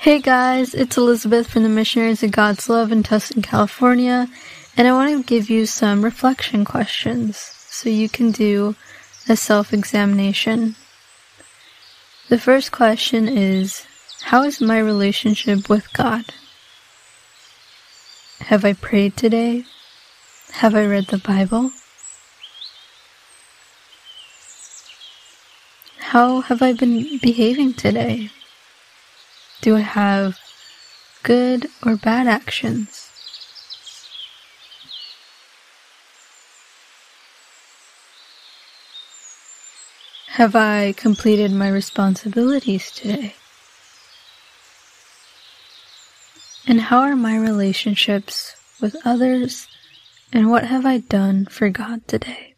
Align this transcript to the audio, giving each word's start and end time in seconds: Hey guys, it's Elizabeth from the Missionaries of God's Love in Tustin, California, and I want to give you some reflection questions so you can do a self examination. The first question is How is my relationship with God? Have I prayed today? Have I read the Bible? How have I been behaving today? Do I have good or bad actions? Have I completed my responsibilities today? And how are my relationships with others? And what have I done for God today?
Hey 0.00 0.18
guys, 0.18 0.72
it's 0.72 0.96
Elizabeth 0.96 1.50
from 1.50 1.62
the 1.62 1.68
Missionaries 1.68 2.22
of 2.22 2.30
God's 2.30 2.70
Love 2.70 2.90
in 2.90 3.02
Tustin, 3.02 3.42
California, 3.42 4.28
and 4.74 4.88
I 4.88 4.94
want 4.94 5.10
to 5.10 5.22
give 5.22 5.50
you 5.50 5.66
some 5.66 6.02
reflection 6.02 6.64
questions 6.64 7.36
so 7.36 7.90
you 7.90 8.08
can 8.08 8.30
do 8.30 8.76
a 9.28 9.36
self 9.36 9.74
examination. 9.74 10.74
The 12.30 12.38
first 12.38 12.72
question 12.72 13.28
is 13.28 13.84
How 14.22 14.42
is 14.44 14.58
my 14.58 14.78
relationship 14.78 15.68
with 15.68 15.92
God? 15.92 16.24
Have 18.38 18.64
I 18.64 18.72
prayed 18.72 19.18
today? 19.18 19.66
Have 20.52 20.74
I 20.74 20.86
read 20.86 21.08
the 21.08 21.18
Bible? 21.18 21.72
How 25.98 26.40
have 26.40 26.62
I 26.62 26.72
been 26.72 27.18
behaving 27.18 27.74
today? 27.74 28.30
Do 29.60 29.76
I 29.76 29.80
have 29.80 30.38
good 31.22 31.68
or 31.84 31.96
bad 31.96 32.26
actions? 32.26 33.10
Have 40.28 40.56
I 40.56 40.92
completed 40.92 41.52
my 41.52 41.68
responsibilities 41.68 42.90
today? 42.90 43.34
And 46.66 46.80
how 46.80 47.00
are 47.00 47.16
my 47.16 47.36
relationships 47.36 48.56
with 48.80 48.96
others? 49.04 49.66
And 50.32 50.50
what 50.50 50.64
have 50.64 50.86
I 50.86 50.98
done 50.98 51.44
for 51.46 51.68
God 51.68 52.08
today? 52.08 52.49